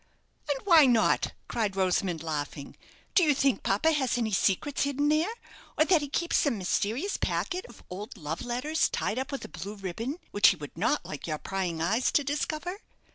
[0.49, 2.75] "And why not?" cried Rosamond, laughing.
[3.13, 5.29] "Do you think papa has any secrets hidden there;
[5.77, 9.47] or that he keeps some mysterious packet of old love letters tied up with a
[9.47, 12.79] blue ribbon, which he would not like your prying eyes to discover?